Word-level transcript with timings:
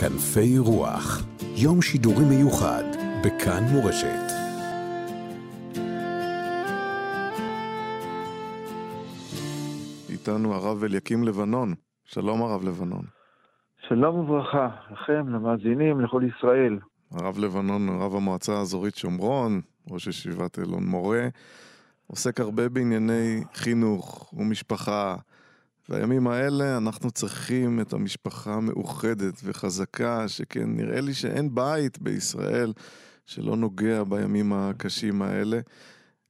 כנפי 0.00 0.58
רוח, 0.58 1.24
יום 1.56 1.82
שידורי 1.82 2.24
מיוחד, 2.24 2.82
בכאן 3.24 3.64
מורשת. 3.72 4.32
איתנו 10.10 10.54
הרב 10.54 10.84
אליקים 10.84 11.24
לבנון. 11.24 11.74
שלום 12.04 12.42
הרב 12.42 12.64
לבנון. 12.64 13.04
שלום 13.88 14.16
וברכה 14.16 14.68
לכם, 14.90 15.28
למאזינים, 15.28 16.00
לכל 16.00 16.22
ישראל. 16.28 16.78
הרב 17.10 17.38
לבנון, 17.38 17.88
רב 17.88 18.14
המועצה 18.14 18.52
האזורית 18.52 18.96
שומרון, 18.96 19.60
ראש 19.90 20.06
ישיבת 20.06 20.58
אלון 20.58 20.84
מורה, 20.84 21.28
עוסק 22.06 22.40
הרבה 22.40 22.68
בענייני 22.68 23.44
חינוך 23.54 24.34
ומשפחה. 24.36 25.16
והימים 25.88 26.26
האלה 26.26 26.76
אנחנו 26.76 27.10
צריכים 27.10 27.80
את 27.80 27.92
המשפחה 27.92 28.60
מאוחדת 28.60 29.40
וחזקה, 29.44 30.28
שכן 30.28 30.76
נראה 30.76 31.00
לי 31.00 31.12
שאין 31.12 31.54
בית 31.54 31.98
בישראל 31.98 32.72
שלא 33.26 33.56
נוגע 33.56 34.04
בימים 34.04 34.52
הקשים 34.52 35.22
האלה. 35.22 35.60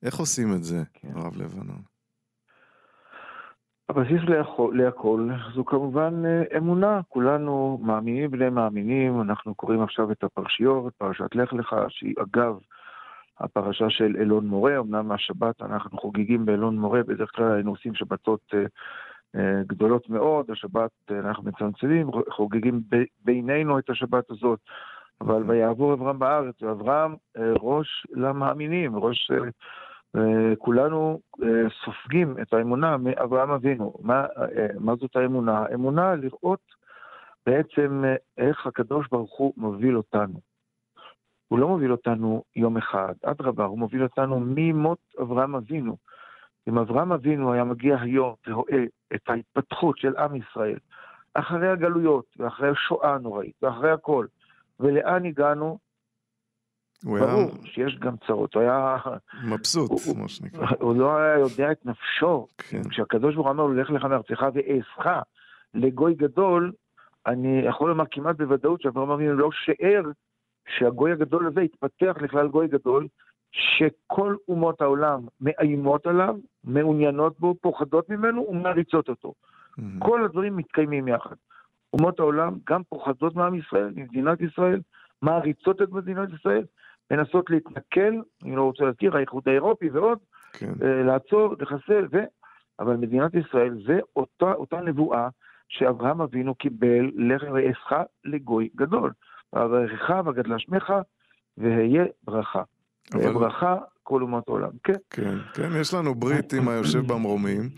איך 0.03 0.17
עושים 0.17 0.53
את 0.53 0.65
זה, 0.65 0.83
כן. 0.95 1.09
הרב 1.15 1.37
לבנון? 1.37 1.95
הבסיס 3.89 4.23
להכל 4.73 5.29
זו 5.55 5.65
כמובן 5.65 6.23
אה, 6.27 6.59
אמונה, 6.59 7.01
כולנו 7.09 7.79
מאמינים 7.83 8.31
בני 8.31 8.51
מאמינים, 8.51 9.21
אנחנו 9.21 9.55
קוראים 9.55 9.83
עכשיו 9.83 10.13
את 10.13 10.25
הפרשיות, 10.25 10.95
פרשת 10.95 11.35
לך 11.35 11.53
לך, 11.53 11.77
שהיא 11.89 12.15
אגב 12.23 12.59
הפרשה 13.41 13.91
של 13.91 14.17
אלון 14.21 14.47
מורה, 14.47 14.79
אמנם 14.79 15.13
השבת 15.13 15.63
אנחנו 15.63 15.99
חוגגים 15.99 16.47
באלון 16.47 16.79
מורה, 16.79 17.03
בדרך 17.03 17.31
כלל 17.35 17.53
היינו 17.53 17.71
עושים 17.71 17.95
שבתות 17.95 18.41
אה, 18.55 18.65
גדולות 19.67 20.11
מאוד, 20.11 20.51
השבת 20.51 20.91
אנחנו 21.11 21.43
מצמצמים, 21.45 22.11
חוגגים 22.31 22.83
בינינו 23.25 23.79
את 23.79 23.91
השבת 23.91 24.31
הזאת, 24.31 24.59
אבל 25.21 25.43
ויעבור 25.47 25.95
אברהם 25.95 26.19
בארץ, 26.19 26.63
ואברהם 26.63 27.15
ראש 27.61 28.07
למאמינים, 28.11 28.97
ראש... 28.97 29.31
וכולנו 30.15 31.21
אה, 31.43 31.69
סופגים 31.85 32.37
את 32.43 32.53
האמונה 32.53 32.97
מאברהם 32.97 33.51
אבינו. 33.51 33.95
מה, 34.01 34.27
אה, 34.37 34.67
מה 34.81 34.97
זאת 34.97 35.17
האמונה? 35.17 35.59
האמונה 35.59 36.15
לראות 36.15 36.61
בעצם 37.47 38.03
אה, 38.05 38.15
איך 38.39 38.67
הקדוש 38.67 39.07
ברוך 39.11 39.39
הוא 39.39 39.53
מוביל 39.57 39.97
אותנו. 39.97 40.41
הוא 41.49 41.59
לא 41.59 41.69
מוביל 41.69 41.93
אותנו 41.93 42.43
יום 42.57 42.77
אחד, 42.77 43.15
אדרבה, 43.23 43.65
הוא 43.65 43.79
מוביל 43.79 44.03
אותנו 44.03 44.41
ממות 44.41 44.99
אברהם 45.23 45.55
אבינו. 45.55 45.97
אם 46.69 46.79
אברהם 46.79 47.13
אבינו 47.13 47.53
היה 47.53 47.65
מגיע 47.65 47.97
היום 48.01 48.35
ורואה 48.47 48.85
את 49.15 49.29
ההתפתחות 49.29 49.99
של 49.99 50.17
עם 50.17 50.37
ישראל, 50.37 50.79
אחרי 51.35 51.69
הגלויות, 51.69 52.25
ואחרי 52.39 52.69
השואה 52.69 53.15
הנוראית, 53.15 53.55
ואחרי 53.63 53.91
הכל, 53.91 54.27
ולאן 54.81 55.27
הגענו, 55.27 55.79
ברור 57.05 57.21
היה... 57.21 57.47
שיש 57.65 57.99
גם 57.99 58.17
צרות, 58.27 58.55
הוא 58.55 58.63
היה... 58.63 58.97
מבסוט, 59.45 59.91
כמו 60.15 60.29
שנקרא. 60.29 60.67
הוא 60.81 60.97
לא 60.97 61.17
היה 61.17 61.39
יודע 61.39 61.73
את 61.73 61.87
נפשו. 61.87 62.47
כן. 62.59 62.89
כשהקדוש 62.89 63.35
ברוך 63.35 63.47
הוא 63.47 63.53
אמר 63.55 63.67
לו, 63.67 63.75
לך 63.75 63.91
לך 63.91 64.05
מארצך 64.05 64.45
ואעשך 64.55 65.07
לגוי 65.75 66.15
גדול, 66.15 66.73
אני 67.27 67.63
יכול 67.69 67.89
לומר 67.89 68.05
כמעט 68.11 68.37
בוודאות 68.37 68.83
שאברהם 68.83 69.11
אבינו 69.11 69.35
לא 69.35 69.51
שיער 69.53 70.03
שהגוי 70.79 71.13
הגדול 71.13 71.47
הזה 71.47 71.63
יתפתח 71.63 72.17
לכלל 72.21 72.49
גוי 72.49 72.69
גדול, 72.69 73.09
שכל 73.55 74.37
אומות 74.49 74.81
העולם 74.81 75.21
מאיימות 75.41 76.07
עליו, 76.07 76.37
מעוניינות 76.65 77.41
בו, 77.41 77.55
פוחדות 77.61 78.11
ממנו 78.11 78.47
ומעריצות 78.49 79.09
אותו. 79.09 79.33
Mm-hmm. 79.33 79.83
כל 79.99 80.25
הדברים 80.25 80.57
מתקיימים 80.57 81.09
יחד. 81.09 81.35
אומות 81.93 82.21
העולם 82.21 82.55
גם 82.71 82.83
פוחדות 82.89 83.35
מעם 83.35 83.55
ישראל, 83.55 83.93
ממדינת 83.97 84.41
ישראל, 84.41 84.81
מעריצות 85.23 85.83
את 85.83 85.89
מדינת 85.89 86.29
ישראל, 86.41 86.65
מנסות 87.11 87.51
להתנכל, 87.51 88.21
אני 88.43 88.57
לא 88.57 88.63
רוצה 88.63 88.85
להזכיר, 88.85 89.17
האיחוד 89.17 89.43
האירופי 89.47 89.91
ועוד, 89.91 90.19
כן. 90.53 90.73
אה, 90.83 91.03
לעצור, 91.03 91.55
לחסל, 91.61 92.07
ו... 92.13 92.19
אבל 92.81 92.97
מדינת 92.97 93.35
ישראל 93.35 93.83
זה 93.87 93.99
אותה, 94.17 94.53
אותה 94.53 94.81
נבואה 94.81 95.29
שאברהם 95.69 96.21
אבינו 96.21 96.55
קיבל 96.55 97.11
לך 97.17 97.43
ואעשך 97.53 97.93
לגוי 98.25 98.69
גדול. 98.77 99.13
ואברכך 99.53 100.15
וגדלה 100.27 100.59
שמך 100.59 100.93
והיה 101.59 102.05
ברכה. 102.25 102.63
אבל... 103.13 103.33
ברכה 103.33 103.77
כל 104.03 104.23
אומות 104.23 104.49
העולם. 104.49 104.71
כן. 104.85 104.93
כן, 105.11 105.39
כן, 105.55 105.71
יש 105.81 105.95
לנו 105.95 106.15
ברית 106.15 106.53
עם 106.53 106.69
היושב 106.69 107.13
במרומים, 107.13 107.69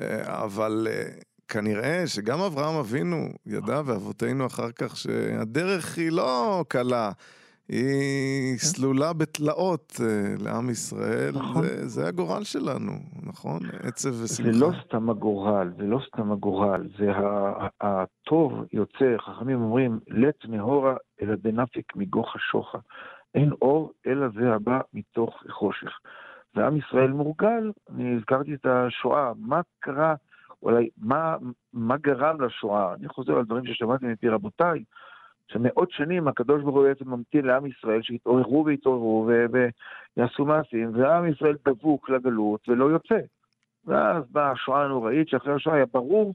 אה, 0.00 0.44
אבל 0.44 0.86
אה, 0.90 1.04
כנראה 1.48 2.06
שגם 2.06 2.40
אברהם 2.40 2.74
אבינו 2.74 3.28
ידע 3.46 3.80
ואבותינו 3.84 4.46
אחר 4.46 4.70
כך 4.72 4.96
שהדרך 4.96 5.98
היא 5.98 6.12
לא 6.12 6.64
קלה. 6.68 7.10
היא 7.68 8.58
סלולה 8.58 9.12
בתלאות 9.12 10.00
אה, 10.00 10.34
לעם 10.38 10.70
ישראל, 10.70 11.32
נכון. 11.34 11.62
זה, 11.62 11.88
זה 11.88 12.06
הגורל 12.08 12.44
שלנו, 12.44 12.92
נכון? 13.22 13.60
עצב 13.82 14.10
ושמחה. 14.22 14.52
זה 14.52 14.58
לא 14.58 14.70
סתם 14.86 15.10
הגורל, 15.10 15.72
זה 15.78 15.82
לא 15.82 16.00
סתם 16.08 16.32
הגורל, 16.32 16.88
זה 16.98 17.10
הטוב 17.80 18.52
יוצא, 18.72 19.16
חכמים 19.18 19.62
אומרים, 19.62 20.00
לט 20.08 20.44
נהורה 20.48 20.94
אלא 21.22 21.34
דנפיק 21.34 21.96
מגוך 21.96 22.36
השוחה. 22.36 22.78
אין 23.34 23.50
אור, 23.62 23.92
אלא 24.06 24.28
זה 24.28 24.54
הבא 24.54 24.80
מתוך 24.94 25.42
חושך. 25.50 25.98
ועם 26.54 26.76
ישראל 26.76 27.10
מורגל, 27.10 27.72
אני 27.90 28.16
הזכרתי 28.16 28.54
את 28.54 28.66
השואה, 28.66 29.32
מה 29.36 29.60
קרה, 29.80 30.14
אולי, 30.62 30.88
מה, 30.98 31.36
מה 31.72 31.96
גרם 31.96 32.40
לשואה? 32.40 32.94
אני 32.94 33.08
חוזר 33.08 33.36
על 33.36 33.44
דברים 33.44 33.66
ששמעתי 33.66 34.06
מפי 34.06 34.28
רבותיי. 34.28 34.84
שמאות 35.48 35.90
שנים 35.90 36.28
הקדוש 36.28 36.62
ברוך 36.62 36.76
הוא 36.76 36.88
בעצם 36.88 37.10
ממתין 37.10 37.44
לעם 37.44 37.66
ישראל 37.66 38.02
שיתעוררו 38.02 38.64
ויתעוררו 38.64 39.28
ויעשו 40.16 40.44
מעשים, 40.44 40.90
ועם 40.94 41.28
ישראל 41.28 41.56
דבוק 41.68 42.10
לגלות 42.10 42.68
ולא 42.68 42.84
יוצא. 42.84 43.18
ואז 43.86 44.24
באה 44.30 44.50
השואה 44.50 44.84
הנוראית, 44.84 45.28
שאחרי 45.28 45.54
השואה 45.54 45.76
היה 45.76 45.86
ברור, 45.86 46.34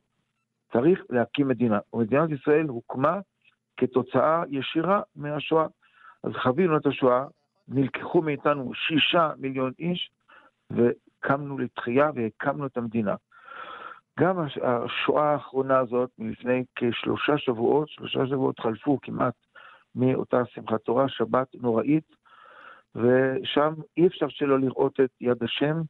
צריך 0.74 1.04
להקים 1.10 1.48
מדינה. 1.48 1.80
ומדינת 1.94 2.30
ישראל 2.30 2.66
הוקמה 2.68 3.20
כתוצאה 3.78 4.44
ישירה 4.50 5.02
מהשואה. 5.16 5.66
אז 6.24 6.32
חווינו 6.34 6.78
את 6.78 6.86
השואה, 6.86 7.26
נלקחו 7.68 8.22
מאיתנו 8.22 8.72
שישה 8.74 9.32
מיליון 9.38 9.72
איש, 9.80 10.12
וקמנו 10.72 11.58
לתחייה 11.58 12.12
והקמנו 12.16 12.66
את 12.66 12.78
המדינה. 12.78 13.16
גם 14.20 14.36
השואה 14.62 15.32
האחרונה 15.32 15.80
הזאת, 15.80 16.10
מלפני 16.20 16.64
כשלושה 16.76 17.38
שבועות, 17.38 17.90
שלושה 17.90 18.28
שבועות 18.28 18.60
חלפו 18.60 19.00
כמעט 19.02 19.34
מאותה 19.96 20.46
שמחת 20.46 20.82
תורה, 20.82 21.10
שבת 21.10 21.48
נוראית, 21.56 22.16
ושם 22.96 23.74
אי 23.98 24.08
אפשר 24.08 24.28
שלא 24.30 24.60
לראות 24.60 25.00
את 25.00 25.10
יד 25.22 25.44
השם 25.44 25.82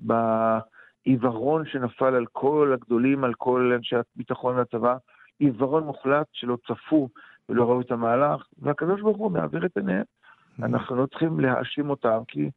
בעיוורון 0.00 1.66
שנפל 1.66 2.14
על 2.14 2.26
כל 2.32 2.72
הגדולים, 2.74 3.24
על 3.24 3.34
כל 3.34 3.72
אנשי 3.76 3.96
הביטחון 3.96 4.56
והצבא, 4.56 4.96
עיוורון 5.38 5.84
מוחלט 5.84 6.26
שלא 6.32 6.56
צפו 6.66 7.08
ולא 7.48 7.70
ראו 7.70 7.80
את 7.80 7.90
המהלך, 7.90 8.46
והקדוש 8.58 9.00
ברוך 9.00 9.18
הוא 9.18 9.30
מעביר 9.30 9.66
את 9.66 9.76
עיניהם. 9.76 10.02
Mm-hmm. 10.02 10.64
אנחנו 10.64 10.96
לא 10.96 11.06
צריכים 11.06 11.40
להאשים 11.40 11.90
אותם, 11.90 12.18
כי 12.28 12.50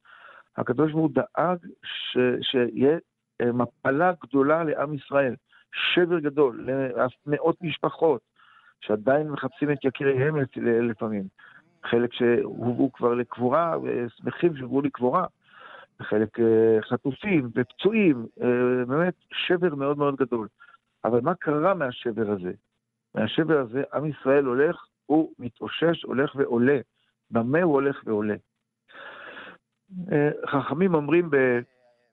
הקדוש 0.57 0.91
ברוך 0.91 1.03
הוא 1.03 1.11
דאג 1.13 1.57
ש... 1.83 2.17
שיהיה 2.41 2.97
אה, 3.41 3.51
מפלה 3.51 4.11
גדולה 4.23 4.63
לעם 4.63 4.93
ישראל, 4.93 5.35
שבר 5.73 6.19
גדול, 6.19 6.67
למאות 7.25 7.55
משפחות 7.61 8.21
שעדיין 8.81 9.29
מחפשים 9.29 9.71
את 9.71 9.85
יקיריהם 9.85 10.35
לפעמים. 10.61 11.23
חלק 11.83 12.13
שהובאו 12.13 12.91
כבר 12.93 13.13
לקבורה 13.13 13.75
ושמחים 13.83 14.57
שהובאו 14.57 14.81
לקבורה. 14.81 15.25
חלק 16.01 16.39
אה, 16.39 16.81
חטופים 16.81 17.49
ופצועים, 17.55 18.25
אה, 18.41 18.85
באמת 18.85 19.13
שבר 19.33 19.75
מאוד 19.75 19.97
מאוד 19.97 20.15
גדול. 20.15 20.47
אבל 21.05 21.21
מה 21.21 21.35
קרה 21.35 21.73
מהשבר 21.73 22.31
הזה? 22.31 22.51
מהשבר 23.15 23.59
הזה 23.59 23.83
עם 23.93 24.05
ישראל 24.05 24.45
הולך, 24.45 24.85
הוא 25.05 25.31
מתאושש, 25.39 26.03
הולך 26.03 26.35
ועולה. 26.35 26.79
במה 27.31 27.61
הוא 27.61 27.73
הולך 27.73 28.01
ועולה? 28.05 28.35
חכמים 30.45 30.93
אומרים 30.93 31.29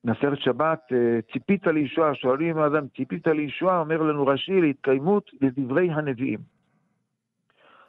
מסרת 0.05 0.39
שבת, 0.39 0.81
אה, 0.93 1.19
ציפית 1.33 1.67
לישועה, 1.67 2.15
שואלים 2.15 2.59
האדם, 2.59 2.89
ציפית 2.97 3.27
לישועה, 3.27 3.81
אומר 3.81 4.03
לנו 4.03 4.27
רש"י, 4.27 4.61
להתקיימות 4.61 5.31
לדברי 5.41 5.91
הנביאים. 5.91 6.39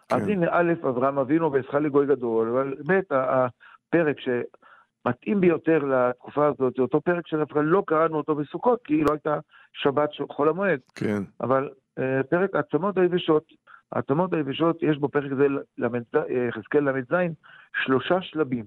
כן. 0.10 0.16
אז 0.16 0.28
הנה, 0.28 0.48
א', 0.50 0.74
אברהם 0.90 1.20
אבינו 1.20 1.52
ועזך 1.52 1.74
לגוי 1.74 2.06
גדול, 2.06 2.50
אבל 2.50 2.76
ב', 2.88 3.00
הפרק 3.12 4.16
שמתאים 4.20 5.42
ביותר 5.42 5.80
לתקופה 5.80 6.48
הזאת, 6.48 6.74
זה 6.76 6.82
אותו 6.82 7.02
פרק 7.02 7.28
שאף 7.28 7.52
לא 7.56 7.84
קראנו 7.88 8.18
אותו 8.18 8.36
בסוכות, 8.36 8.80
כי 8.84 9.04
לא 9.04 9.12
הייתה 9.12 9.40
שבת 9.74 10.14
של 10.14 10.24
חול 10.32 10.50
המועד. 10.50 10.80
כן. 10.96 11.24
אבל 11.42 11.70
פרק 12.30 12.56
העצמות 12.56 12.98
היבשות, 12.98 13.46
העצמות 13.92 14.34
היבשות, 14.34 14.84
יש 14.84 14.98
בו 14.98 15.10
פרק 15.10 15.32
זה, 15.34 15.48
יחזקאל 16.48 16.90
ל"ז, 16.90 17.16
שלושה 17.84 18.22
שלבים. 18.22 18.66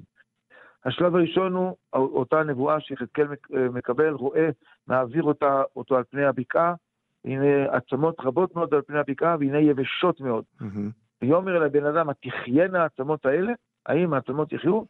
השלב 0.84 1.16
הראשון 1.16 1.54
הוא 1.54 1.76
אותה 1.92 2.42
נבואה 2.42 2.80
שיחזקאל 2.80 3.26
מקבל, 3.50 4.12
רואה, 4.12 4.48
מעביר 4.86 5.22
אותה, 5.22 5.62
אותו 5.76 5.96
על 5.96 6.04
פני 6.10 6.24
הבקעה, 6.24 6.74
הנה 7.24 7.76
עצמות 7.76 8.20
רבות 8.20 8.56
מאוד 8.56 8.74
על 8.74 8.82
פני 8.82 8.98
הבקעה, 8.98 9.36
והנה 9.40 9.58
יבשות 9.58 10.20
מאוד. 10.20 10.44
Mm-hmm. 10.60 10.90
ויאמר 11.22 11.56
אל 11.56 11.62
הבן 11.62 11.86
אדם, 11.86 12.08
התחיינה 12.08 12.82
העצמות 12.82 13.26
האלה? 13.26 13.52
האם 13.86 14.14
העצמות 14.14 14.52
יחיו? 14.52 14.82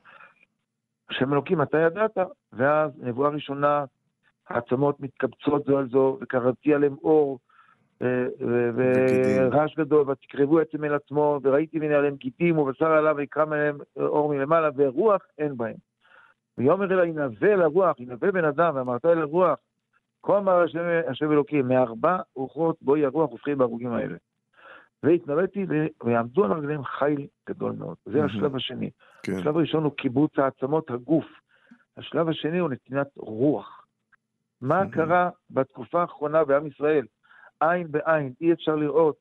השם 1.10 1.32
אלוקים, 1.32 1.62
אתה 1.62 1.78
ידעת? 1.78 2.18
ואז 2.52 2.90
נבואה 2.98 3.30
ראשונה, 3.30 3.84
העצמות 4.48 5.00
מתקבצות 5.00 5.64
זו 5.64 5.78
על 5.78 5.88
זו, 5.88 6.18
וקראתי 6.20 6.74
עליהם 6.74 6.94
אור, 7.02 7.38
אה, 7.38 7.53
ורעש 8.00 9.76
גדול, 9.78 10.10
ותקרבו 10.10 10.60
עצם 10.60 10.84
אל 10.84 10.94
עצמו, 10.94 11.40
וראיתי 11.42 11.78
מן 11.78 11.92
עליהם 11.92 12.16
גיטים, 12.16 12.58
ובשר 12.58 12.86
עליו 12.86 13.14
ויקרא 13.16 13.44
מהם 13.44 13.78
אור 13.96 14.34
מלמעלה, 14.34 14.68
ורוח 14.76 15.22
אין 15.38 15.56
בהם. 15.56 15.76
ויאמר 16.58 16.92
אלה, 16.92 17.06
ינבא 17.06 17.46
אל 17.46 17.62
הרוח, 17.62 18.00
ינבא 18.00 18.30
בן 18.30 18.44
אדם, 18.44 18.76
ואמרת 18.76 19.04
אל 19.04 19.18
הרוח, 19.18 19.58
כה 20.22 20.38
אמר 20.38 20.62
השם, 20.62 20.84
השם 21.08 21.32
אלוקים, 21.32 21.68
מארבע 21.68 22.18
רוחות 22.36 22.76
בואי 22.82 23.04
הרוח 23.04 23.30
הופכים 23.30 23.58
בהרוגים 23.58 23.92
האלה. 23.92 24.16
והתנבאתי, 25.02 25.66
ויעמדו 26.04 26.44
על 26.44 26.52
רגליהם 26.52 26.84
חיל 26.84 27.26
גדול 27.48 27.72
מאוד. 27.78 27.96
זה 28.04 28.24
השלב 28.24 28.56
השני. 28.56 28.90
כן. 29.22 29.32
השלב 29.32 29.56
הראשון 29.56 29.84
הוא 29.84 29.92
קיבוץ 29.92 30.38
העצמות 30.38 30.90
הגוף. 30.90 31.26
השלב 31.96 32.28
השני 32.28 32.58
הוא 32.58 32.70
נתינת 32.70 33.06
רוח. 33.16 33.86
מה 34.60 34.82
קרה 34.90 35.30
בתקופה 35.50 36.00
האחרונה 36.00 36.44
בעם 36.44 36.66
ישראל? 36.66 37.06
עין 37.60 37.92
בעין, 37.92 38.32
אי 38.40 38.52
אפשר 38.52 38.76
לראות. 38.76 39.16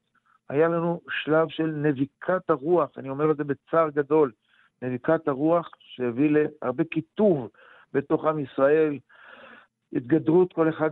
היה 0.50 0.68
לנו 0.68 1.02
שלב 1.10 1.50
של 1.50 1.66
נביקת 1.66 2.50
הרוח, 2.50 2.90
אני 2.98 3.10
אומר 3.10 3.32
את 3.32 3.38
זה 3.38 3.44
בצער 3.44 3.90
גדול, 3.90 4.32
נביקת 4.82 5.28
הרוח 5.28 5.70
שהביא 5.80 6.30
להרבה 6.32 6.84
קיטוב 6.84 7.50
בתוך 7.94 8.26
עם 8.26 8.40
ישראל, 8.40 9.00
התגדרות 9.94 10.54
כל 10.54 10.70
אחד 10.70 10.90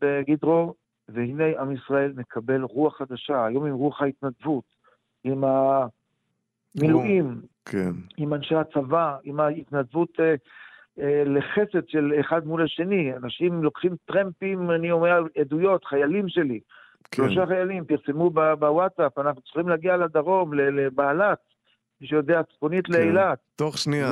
בגדרו, 0.00 0.74
והנה 1.08 1.44
עם 1.60 1.72
ישראל 1.72 2.12
מקבל 2.16 2.62
רוח 2.62 2.98
חדשה, 2.98 3.46
היום 3.46 3.66
עם 3.66 3.74
רוח 3.74 4.02
ההתנדבות, 4.02 4.64
עם 5.24 5.44
המילואים, 6.74 7.40
כן. 7.64 7.90
עם 8.16 8.34
אנשי 8.34 8.54
הצבא, 8.54 9.16
עם 9.24 9.40
ההתנדבות 9.40 10.20
אה, 10.20 10.34
לחסד 11.26 11.88
של 11.88 12.12
אחד 12.20 12.46
מול 12.46 12.62
השני. 12.62 13.12
אנשים 13.16 13.62
לוקחים 13.62 13.96
טרמפים, 14.04 14.70
אני 14.70 14.90
אומר 14.90 15.22
עדויות, 15.38 15.84
חיילים 15.84 16.28
שלי, 16.28 16.60
כן. 17.10 17.22
שלושה 17.22 17.46
חיילים 17.46 17.84
פרסמו 17.84 18.30
בוואטסאפ, 18.30 19.18
אנחנו 19.18 19.42
צריכים 19.42 19.68
להגיע 19.68 19.96
לדרום, 19.96 20.54
לבעלת, 20.54 21.38
מי 22.00 22.06
שיודע, 22.06 22.42
צפונית 22.42 22.86
כן. 22.86 22.92
לאילת. 22.92 23.38
תוך 23.56 23.78
שנייה. 23.78 24.10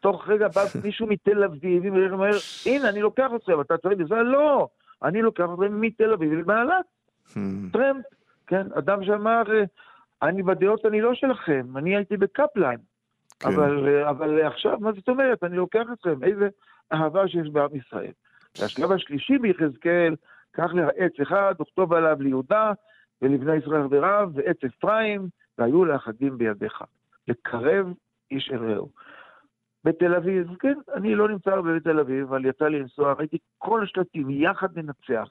תוך 0.00 0.28
רגע 0.28 0.48
בא 0.48 0.64
מישהו 0.84 1.06
מתל 1.06 1.44
אביב, 1.44 1.82
ואומר, 1.94 2.30
הנה, 2.66 2.88
אני 2.88 3.00
לוקח 3.00 3.30
אתכם, 3.36 3.60
אתה 3.60 3.76
צריך 3.76 3.94
לנסוע? 3.98 4.22
לא, 4.22 4.68
אני 5.02 5.22
לוקח 5.22 5.44
אתכם 5.54 5.80
מתל 5.80 6.12
אביב 6.12 6.32
לבעלת. 6.32 6.84
Hmm. 7.28 7.38
טרמפ, 7.72 8.04
כן, 8.46 8.66
אדם 8.78 9.04
שאמר, 9.04 9.42
אני 10.22 10.42
בדעות 10.42 10.86
אני 10.86 11.00
לא 11.00 11.14
שלכם, 11.14 11.66
אני 11.76 11.96
הייתי 11.96 12.16
בקפלן. 12.16 12.76
כן. 13.40 13.48
אבל, 13.48 14.04
אבל 14.04 14.46
עכשיו, 14.46 14.78
מה 14.80 14.92
זאת 14.92 15.08
אומרת? 15.08 15.44
אני 15.44 15.56
לוקח 15.56 15.84
אתכם, 15.92 16.24
איזה 16.24 16.48
אהבה 16.92 17.28
שיש 17.28 17.48
בעם 17.48 17.76
ישראל. 17.76 18.12
והשלב 18.58 18.92
השלישי 18.92 19.38
ביחזקאל, 19.38 20.14
קח 20.50 20.74
לך 20.74 20.88
עץ 20.96 21.12
אחד, 21.22 21.54
וכתוב 21.60 21.92
עליו 21.92 22.16
ליהודה 22.20 22.72
ולבני 23.22 23.56
ישראל 23.56 23.82
חבריו, 23.82 24.30
ועץ 24.34 24.56
אפרים, 24.64 25.28
והיו 25.58 25.84
לאחדים 25.84 26.38
בידיך. 26.38 26.82
לקרב 27.28 27.92
איש 28.30 28.50
אל 28.52 28.64
רעהו. 28.64 28.88
בתל 29.84 30.14
אביב, 30.14 30.56
כן, 30.58 30.78
אני 30.94 31.14
לא 31.14 31.28
נמצא 31.28 31.50
הרבה 31.50 31.76
בתל 31.76 32.00
אביב, 32.00 32.26
אבל 32.26 32.44
יצא 32.44 32.64
לי 32.64 32.80
לנסוע, 32.80 33.12
ראיתי 33.12 33.38
כל 33.58 33.82
השלטים, 33.82 34.30
יחד 34.30 34.78
ננצח. 34.78 35.28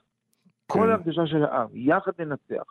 כל 0.66 0.78
כן. 0.78 0.88
ההרגשה 0.88 1.26
של 1.26 1.44
העם, 1.44 1.68
יחד 1.72 2.12
ננצח. 2.18 2.64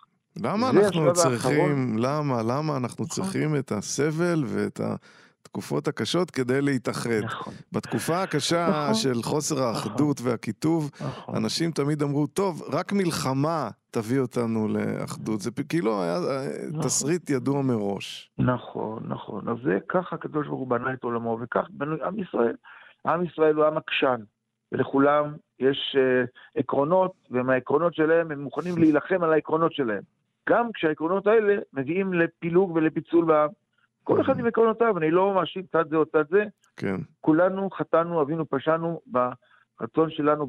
למה 0.44 0.70
אנחנו 0.70 1.14
צריכים, 1.14 1.52
האחרון? 1.52 2.00
למה, 2.00 2.42
למה 2.42 2.78
אנחנו 2.78 3.06
נכון. 3.06 3.08
צריכים 3.08 3.56
את 3.56 3.72
הסבל 3.72 4.44
ואת 4.46 4.80
התקופות 5.42 5.88
הקשות 5.88 6.32
כדי 6.32 6.62
להתאחד? 6.62 7.24
נכון. 7.24 7.54
בתקופה 7.72 8.24
הקשה 8.24 8.68
נכון. 8.70 8.94
של 8.94 9.24
חוסר 9.24 9.56
נכון. 9.56 9.68
האחדות 9.68 10.20
נכון. 10.20 10.32
והקיטוב, 10.32 10.92
נכון. 11.02 11.36
אנשים 11.36 11.72
תמיד 11.72 12.02
אמרו, 12.04 12.28
טוב, 12.28 12.64
רק 12.72 12.94
מלחמה 12.94 13.70
תביא 13.92 14.20
אותנו 14.20 14.68
לאחדות. 14.68 15.42
זה 15.42 15.52
כאילו 15.70 16.04
היה 16.04 16.20
נכון. 16.70 16.82
תסריט 16.82 17.30
ידוע 17.30 17.62
מראש. 17.62 18.32
נכון, 18.38 19.04
נכון. 19.08 19.50
אז 19.50 19.58
זה 19.64 19.78
ככה 19.90 20.16
הקדוש 20.16 20.48
ברוך 20.48 20.60
הוא 20.60 20.68
בנה 20.68 20.94
את 20.94 21.04
עולמו, 21.04 21.38
וכך 21.42 21.66
בנוי 21.70 21.98
עם 22.04 22.20
ישראל. 22.20 22.56
עם 23.06 23.26
ישראל 23.26 23.56
הוא 23.56 23.66
עם 23.66 23.78
עקשן, 23.78 24.22
ולכולם 24.72 25.34
יש 25.60 25.96
uh, 25.96 26.60
עקרונות, 26.60 27.12
ומהעקרונות 27.32 27.94
שלהם 27.94 28.32
הם 28.32 28.42
מוכנים 28.42 28.78
להילחם 28.78 29.24
על 29.24 29.34
העקרונות 29.34 29.74
שלהם. 29.74 30.04
גם 30.48 30.72
כשהעקרונות 30.74 31.28
האלה 31.28 31.56
מביאים 31.74 32.14
לפילוג 32.14 32.72
ולפיצול 32.72 33.26
בעם. 33.26 33.50
כל 34.04 34.22
אחד 34.22 34.40
עם 34.40 34.46
עקרונותיו, 34.46 34.98
אני 34.98 35.12
לא 35.12 35.34
מאשים 35.34 35.64
צד 35.72 35.90
זה 35.90 35.96
או 35.96 36.06
צד 36.06 36.24
זה. 36.30 36.44
כן. 36.78 36.96
כולנו 37.22 37.70
חטאנו, 37.70 38.22
אבינו, 38.22 38.50
פשענו 38.50 39.02
ברצון 39.06 40.10
שלנו, 40.10 40.48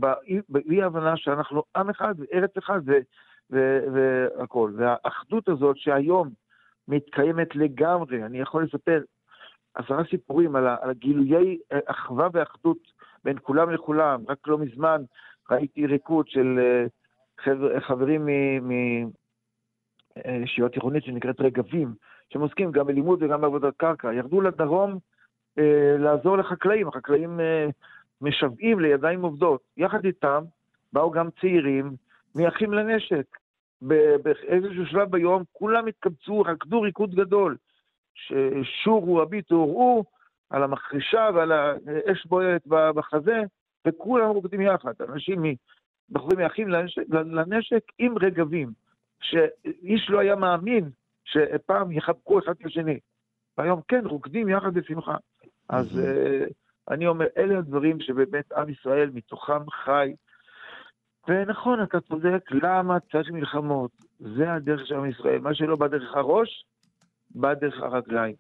באי 0.48 0.82
הבנה 0.82 1.16
שאנחנו 1.16 1.62
עם 1.76 1.90
אחד 1.90 2.14
וארץ 2.18 2.56
אחד 2.58 2.80
והכול. 3.50 4.74
והאחדות 4.76 5.48
הזאת 5.48 5.76
שהיום 5.76 6.28
מתקיימת 6.88 7.56
לגמרי, 7.56 8.24
אני 8.24 8.40
יכול 8.40 8.64
לספר 8.64 9.02
עשרה 9.74 10.02
סיפורים 10.10 10.56
על, 10.56 10.66
על 10.80 10.90
הגילויי 10.90 11.58
אחווה 11.86 12.28
ואחדות 12.32 12.78
בין 13.24 13.36
כולם 13.42 13.70
לכולם. 13.70 14.22
רק 14.28 14.38
לא 14.46 14.58
מזמן 14.58 15.02
ראיתי 15.50 15.86
ריקוד 15.86 16.28
של 16.28 16.58
אה, 16.58 16.86
חבר, 17.44 17.80
חברים 17.80 18.28
מישיבה 20.40 20.68
תיכונית 20.68 21.04
שנקראת 21.04 21.40
רגבים, 21.40 21.94
שהם 22.32 22.42
עוסקים 22.42 22.72
גם 22.72 22.86
בלימוד 22.86 23.22
וגם 23.22 23.40
בעבודת 23.40 23.74
קרקע. 23.76 24.12
ירדו 24.12 24.40
לדרום 24.40 24.98
אה, 25.58 25.96
לעזור 25.98 26.38
לחקלאים, 26.38 26.88
החקלאים 26.88 27.40
אה, 27.40 27.66
משוועים 28.20 28.80
לידיים 28.80 29.22
עובדות. 29.22 29.60
יחד 29.76 30.04
איתם 30.04 30.44
באו 30.92 31.10
גם 31.10 31.28
צעירים 31.40 31.96
מאחים 32.34 32.72
לנשק. 32.72 33.26
באיזשהו 33.82 34.86
שלב 34.86 35.10
ביום 35.10 35.42
כולם 35.52 35.86
התקבצו, 35.86 36.40
רקדו 36.40 36.80
ריקוד 36.80 37.14
גדול. 37.14 37.56
ששורו 38.14 39.22
הביטו 39.22 39.54
וראו 39.54 40.04
על 40.50 40.62
המחרישה 40.62 41.28
ועל 41.34 41.52
האש 41.52 42.26
בוערת 42.26 42.62
בחזה, 42.66 43.42
וכולם 43.86 44.28
רוקדים 44.28 44.60
יחד. 44.60 44.92
אנשים 45.08 45.44
בחורים 46.10 46.38
מאחים 46.38 46.68
לנשק, 46.68 47.02
לנשק 47.10 47.82
עם 47.98 48.18
רגבים, 48.18 48.68
שאיש 49.20 50.10
לא 50.10 50.18
היה 50.18 50.36
מאמין 50.36 50.90
שפעם 51.24 51.92
יחבקו 51.92 52.38
אחד 52.38 52.52
את 52.60 52.66
השני. 52.66 52.98
והיום 53.58 53.80
כן, 53.88 54.06
רוקדים 54.06 54.48
יחד 54.48 54.75
בשמחה. 54.75 55.16
אז 55.68 56.00
uh, 56.00 56.52
אני 56.90 57.06
אומר, 57.06 57.26
אלה 57.37 57.58
הדברים 57.58 58.00
שבאמת 58.00 58.52
עם 58.52 58.68
ישראל 58.68 59.10
מתוכם 59.14 59.70
חי. 59.70 60.14
ונכון, 61.28 61.82
אתה 61.82 62.00
צודק, 62.00 62.44
למה 62.50 63.00
צריך 63.00 63.30
מלחמות? 63.30 63.90
זה 64.18 64.52
הדרך 64.52 64.87
של 64.87 64.94
עם 64.94 65.10
ישראל. 65.10 65.38
מה 65.38 65.54
שלא 65.54 65.76
בא 65.76 65.87
דרך 65.87 66.16
הראש, 66.16 66.64
בא 67.30 67.54
דרך 67.54 67.82
הרגליים. 67.82 68.34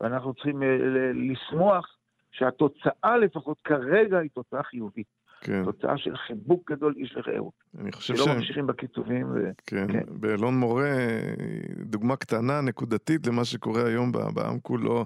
ואנחנו 0.00 0.34
צריכים 0.34 0.62
uh, 0.62 0.66
לשמוח 1.14 1.95
שהתוצאה 2.32 3.16
לפחות 3.16 3.60
כרגע 3.64 4.18
היא 4.18 4.30
תוצאה 4.34 4.62
חיובית. 4.62 5.06
כן. 5.40 5.64
תוצאה 5.64 5.98
של 5.98 6.16
חיבוק 6.16 6.72
גדול 6.72 6.94
איש 6.96 7.16
לרעהו. 7.16 7.52
אני 7.80 7.92
חושב 7.92 8.16
ש... 8.16 8.20
שלא 8.20 8.34
ממשיכים 8.34 8.66
בכיתובים. 8.66 9.26
ו... 9.34 9.50
כן, 9.66 9.86
כן. 9.92 10.02
באלון 10.08 10.54
מורה, 10.54 10.96
דוגמה 11.80 12.16
קטנה, 12.16 12.60
נקודתית 12.60 13.26
למה 13.26 13.44
שקורה 13.44 13.86
היום 13.86 14.12
בעם 14.12 14.60
כולו. 14.60 15.04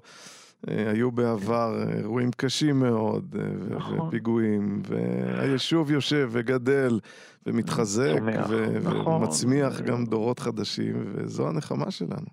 אה, 0.68 0.90
היו 0.90 1.10
בעבר 1.10 1.82
אירועים 1.98 2.30
קשים 2.36 2.80
מאוד, 2.80 3.36
אה, 3.38 3.76
נכון. 3.76 4.00
ופיגועים, 4.00 4.82
והיישוב 4.88 5.90
יושב 5.90 6.28
וגדל 6.32 7.00
ומתחזק 7.46 8.20
ו- 8.48 8.78
נכון. 8.84 9.22
ומצמיח 9.22 9.80
גם 9.80 10.04
דורות 10.04 10.38
חדשים, 10.38 11.04
וזו 11.14 11.48
הנחמה 11.48 11.90
שלנו. 11.90 12.26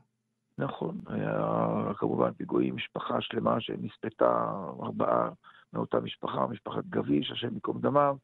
נכון, 0.57 0.97
היה 1.07 1.93
כמובן 1.97 2.31
פיגועים, 2.31 2.75
משפחה 2.75 3.21
שלמה 3.21 3.61
שנספתה, 3.61 4.51
ארבעה 4.83 5.29
מאותה 5.73 5.99
משפחה, 5.99 6.47
משפחת 6.47 6.83
גביש, 6.89 7.31
השם 7.31 7.53
ייקום 7.53 7.81
דמם, 7.81 8.15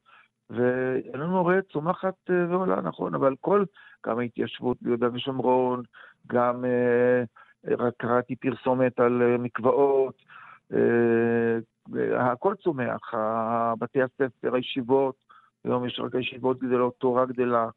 ואין 0.49 1.19
לנו 1.21 1.45
ראה 1.45 1.61
צומחת 1.61 2.13
אה, 2.29 2.45
ועולה, 2.49 2.81
נכון, 2.81 3.15
אבל 3.15 3.35
כל, 3.41 3.63
גם 4.05 4.19
ההתיישבות 4.19 4.77
ביהודה 4.81 5.07
ושומרון, 5.13 5.83
גם 6.27 6.65
אה, 6.65 7.23
רק 7.77 7.93
קראתי 7.97 8.35
פרסומת 8.35 8.99
על 8.99 9.21
אה, 9.21 9.37
מקוואות, 9.37 10.15
הכל 12.17 12.55
צומח, 12.63 13.13
בתי 13.79 13.99
הספר, 14.01 14.55
הישיבות, 14.55 15.15
היום 15.63 15.85
יש 15.85 15.99
רק 15.99 16.15
הישיבות 16.15 16.59
גדלות, 16.59 16.93
תורה 16.97 17.25
גדלה, 17.25 17.69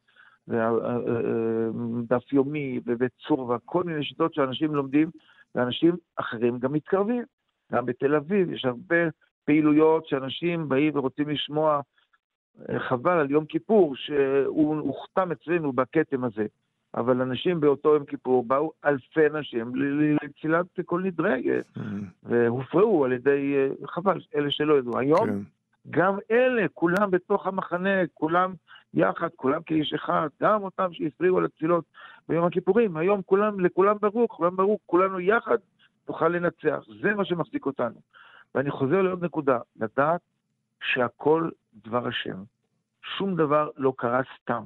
דף 2.09 2.33
יומי 2.33 2.81
ובית 2.87 3.13
צור, 3.29 3.51
וכל 3.51 3.85
מיני 3.85 4.05
שיטות 4.05 4.35
שאנשים 4.35 4.75
לומדים, 4.75 5.11
ואנשים 5.55 5.97
אחרים 6.17 6.59
גם 6.59 6.73
מתקרבים. 6.73 7.23
גם 7.73 7.87
בתל 7.87 8.15
אביב 8.15 8.53
יש 8.53 8.65
הרבה 8.65 8.97
פעילויות 9.45 10.07
שאנשים 10.09 10.69
באים 10.69 10.97
ורוצים 10.97 11.29
לשמוע, 11.29 11.81
אה, 12.69 12.81
חבל 12.81 13.19
על 13.19 13.31
יום 13.31 13.45
כיפור, 13.45 13.97
שהוא 13.97 14.77
הוכתם 14.77 15.33
אצלנו 15.33 15.73
בכתם 15.73 16.25
הזה. 16.25 16.47
אבל 16.95 17.23
אנשים 17.23 17.61
באותו 17.61 17.95
יום 17.95 18.05
כיפור 18.05 18.45
באו 18.45 18.73
אלפי 18.85 19.27
אנשים 19.27 19.73
לתפילת 20.23 20.67
כל 20.85 21.03
נדרי, 21.03 21.45
Mm, 21.77 21.81
והופרעו 22.23 23.05
על 23.05 23.13
ידי, 23.13 23.55
אה, 23.57 23.87
חבל, 23.87 24.21
אלה 24.35 24.51
שלא 24.51 24.79
ידעו. 24.79 24.99
היום 24.99 25.27
כן, 25.27 25.39
גם 25.91 26.17
אלה, 26.31 26.69
כולם 26.75 27.11
בתוך 27.11 27.47
המחנה, 27.47 28.07
כולם 28.15 28.55
יחד, 28.95 29.29
כולם 29.37 29.63
כאיש 29.63 29.95
אחד, 29.95 30.29
גם 30.43 30.63
אותם 30.63 30.93
שהפריעו 30.93 31.41
לתפילות 31.41 31.85
ביום 32.29 32.47
הכיפורים, 32.47 32.97
היום 32.97 33.23
כולם, 33.23 33.61
לכולם 33.61 33.97
ברור, 34.01 34.29
כולם 34.29 34.57
ברור, 34.57 34.79
כולנו 34.87 35.21
יחד 35.21 35.59
נוכל 36.09 36.29
לנצח. 36.29 36.85
זה 37.03 37.15
מה 37.15 37.25
שמחזיק 37.25 37.67
אותנו. 37.67 38.01
ואני 38.55 38.71
חוזר 38.71 39.03
לעוד 39.03 39.25
נקודה, 39.25 39.59
לדעת 39.77 40.21
שהכל 40.83 41.51
דבר 41.85 42.07
השם. 42.07 42.43
שום 43.03 43.37
דבר 43.37 43.71
לא 43.77 43.93
קרה 43.97 44.21
סתם. 44.43 44.65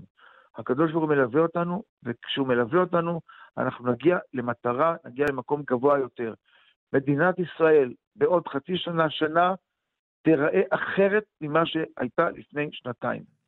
הקדוש 0.56 0.92
ברוך 0.92 1.04
הוא 1.04 1.10
מלווה 1.10 1.40
אותנו, 1.40 1.82
וכשהוא 2.02 2.46
מלווה 2.46 2.80
אותנו, 2.80 3.20
אנחנו 3.58 3.92
נגיע 3.92 4.18
למטרה, 4.34 4.96
נגיע 5.04 5.26
למקום 5.30 5.62
גבוה 5.66 5.98
יותר. 5.98 6.34
מדינת 6.92 7.38
ישראל 7.38 7.92
בעוד 8.16 8.48
חצי 8.48 8.76
שנה, 8.76 9.10
שנה, 9.10 9.54
תיראה 10.22 10.62
אחרת 10.70 11.24
ממה 11.40 11.66
שהייתה 11.66 12.30
לפני 12.30 12.68
שנתיים. 12.72 13.39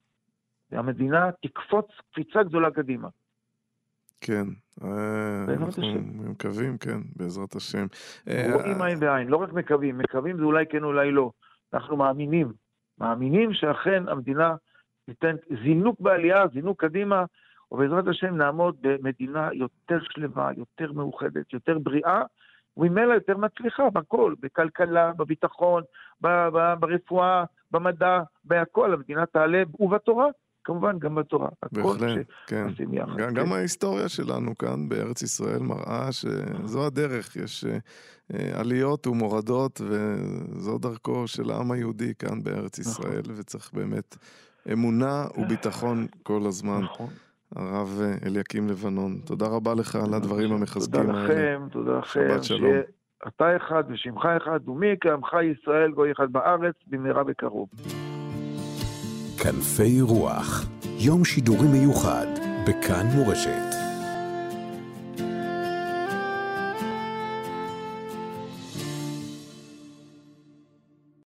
והמדינה 0.73 1.31
תקפוץ 1.43 1.87
קפיצה 2.11 2.43
גדולה 2.43 2.71
קדימה. 2.71 3.09
כן. 4.21 4.45
אה, 4.85 5.45
אנחנו 5.49 5.69
השם. 5.69 6.31
מקווים, 6.31 6.79
כן, 6.79 6.99
בעזרת 7.17 7.55
השם. 7.57 7.87
אה, 8.29 8.49
רואים 8.55 8.83
עין 8.83 9.01
בעין, 9.01 9.29
לא 9.29 9.37
רק 9.37 9.53
מקווים, 9.53 9.99
מקווים 9.99 10.37
זה 10.37 10.43
אולי 10.43 10.65
כן 10.67 10.85
אולי 10.85 11.11
לא. 11.11 11.31
אנחנו 11.75 11.97
מאמינים, 11.97 12.53
מאמינים 12.99 13.55
שאכן 13.55 14.09
המדינה 14.09 14.55
תיתן 15.07 15.37
זינוק 15.65 16.01
בעלייה, 16.01 16.45
זינוק 16.53 16.81
קדימה, 16.81 17.25
ובעזרת 17.73 18.09
השם 18.09 18.37
נעמוד 18.37 18.77
במדינה 18.81 19.49
יותר 19.53 19.99
שלמה, 20.03 20.51
יותר 20.57 20.93
מאוחדת, 20.93 21.53
יותר 21.53 21.79
בריאה, 21.79 22.23
וממילא 22.77 23.13
יותר 23.13 23.37
מצליחה 23.37 23.91
בכל, 23.91 24.35
בכלכלה, 24.41 25.13
בביטחון, 25.13 25.83
ברפואה, 26.81 27.45
במדע, 27.71 28.23
בהכל, 28.45 28.93
המדינה 28.93 29.27
תעלה, 29.27 29.63
ובתורה, 29.79 30.27
כמובן 30.65 30.99
גם 30.99 31.15
בתורה. 31.15 31.49
הכל 31.63 31.83
בהחלט, 31.83 32.27
כן. 32.47 32.67
יחד. 32.93 33.17
גם, 33.17 33.17
כן. 33.17 33.35
גם 33.35 33.53
ההיסטוריה 33.53 34.09
שלנו 34.09 34.59
כאן 34.59 34.89
בארץ 34.89 35.23
ישראל 35.23 35.59
מראה 35.59 36.13
שזו 36.13 36.87
הדרך, 36.87 37.37
יש 37.37 37.65
אה, 37.65 37.79
אה, 38.35 38.61
עליות 38.61 39.07
ומורדות 39.07 39.81
וזו 39.81 40.79
דרכו 40.79 41.29
של 41.29 41.51
העם 41.51 41.73
היהודי 41.73 42.15
כאן 42.19 42.43
בארץ 42.43 42.81
נכון. 42.81 42.93
ישראל 42.93 43.37
וצריך 43.37 43.71
באמת 43.73 44.17
אמונה 44.73 45.25
וביטחון 45.39 46.07
כל 46.23 46.43
הזמן. 46.47 46.81
נכון. 46.83 47.09
הרב 47.57 48.01
אה, 48.03 48.15
אליקים 48.27 48.69
לבנון, 48.69 49.21
תודה 49.25 49.47
רבה 49.47 49.75
לך 49.75 49.97
על 49.97 50.15
הדברים 50.15 50.49
תודה 50.49 50.55
המחזקים 50.55 51.11
האלה. 51.11 51.25
לכם, 51.25 51.63
תודה 51.71 51.99
לכם. 51.99 52.09
שבת 52.29 52.45
שלום. 52.45 52.73
אתה 53.27 53.57
אחד 53.57 53.85
ושמך 53.89 54.27
אחד, 54.37 54.69
ומי 54.69 54.95
כעמך 55.01 55.33
ישראל 55.53 55.91
גוי 55.91 56.13
אחד 56.13 56.33
בארץ, 56.33 56.75
במהרה 56.87 57.25
בקרוב. 57.25 57.69
כנפי 59.43 60.01
רוח, 60.01 60.67
יום 60.99 61.25
שידורי 61.25 61.69
מיוחד 61.69 62.27
בכאן 62.67 63.07
מורשת. 63.07 63.92